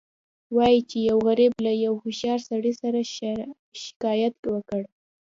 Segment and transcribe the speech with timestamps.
[0.55, 2.99] وایي چې یو غریب له یو هوښیار سړي سره
[3.83, 4.81] شکایت وکړ.